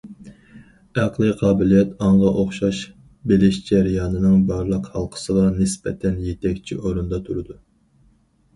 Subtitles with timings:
[1.01, 2.79] ئەقلىي قابىلىيەت ئاڭغا ئوخشاش
[3.33, 7.63] بىلىش جەريانىنىڭ بارلىق ھالقىسىغا نىسبەتەن يېتەكچى ئورۇندا تۇرىدۇ.